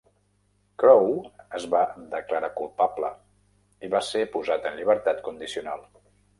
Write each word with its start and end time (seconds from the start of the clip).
Crowe 0.83 1.19
es 1.59 1.67
va 1.73 1.81
declarar 2.15 2.51
culpable 2.57 3.13
i 3.89 3.93
va 3.95 4.03
ser 4.11 4.27
posat 4.35 4.69
en 4.73 4.77
llibertat 4.83 5.25
condicional. 5.31 5.89